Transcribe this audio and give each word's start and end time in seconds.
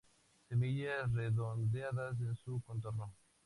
Semillas 0.49 1.11
redondeadas 1.13 2.19
en 2.21 2.35
su 2.35 2.59
contorno. 2.63 3.13